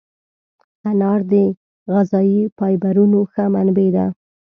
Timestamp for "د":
1.31-1.33